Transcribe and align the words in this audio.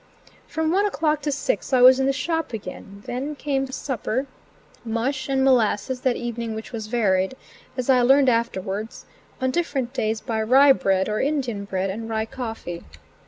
From 0.47 0.71
one 0.71 0.87
o'clock 0.87 1.21
to 1.21 1.31
six 1.31 1.71
I 1.71 1.81
was 1.81 1.99
in 1.99 2.07
the 2.07 2.11
shop 2.11 2.53
again; 2.53 3.03
then 3.05 3.35
came 3.35 3.67
Supper 3.69 4.25
mush 4.83 5.29
and 5.29 5.43
molasses 5.45 6.01
that 6.01 6.15
evening 6.15 6.55
which 6.55 6.71
was 6.71 6.87
varied, 6.87 7.35
as 7.77 7.87
I 7.87 8.01
learned 8.01 8.27
afterwards, 8.27 9.05
on 9.39 9.51
different 9.51 9.93
days 9.93 10.19
by 10.19 10.41
rye 10.41 10.73
bread, 10.73 11.07
or 11.07 11.21
Indian 11.21 11.65
bread 11.65 11.91
and 11.91 12.09
rye 12.09 12.25
coffee. 12.25 12.83